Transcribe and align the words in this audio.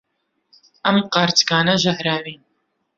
ئەم 0.85 0.97
قارچکانە 1.13 1.75
ژەهراوین. 1.83 2.41